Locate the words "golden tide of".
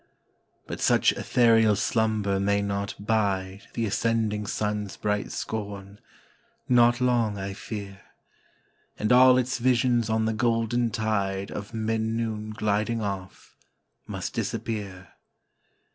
10.33-11.75